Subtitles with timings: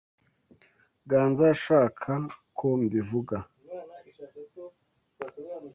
[1.09, 2.09] Ganza yashaka
[2.57, 3.35] ko mbivuga.